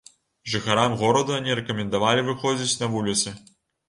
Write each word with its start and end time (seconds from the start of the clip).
Жыхарам 0.51 0.95
горада 1.01 1.37
не 1.47 1.57
рэкамендавалі 1.59 2.23
выходзіць 2.31 2.79
на 2.81 2.89
вуліцы. 2.95 3.35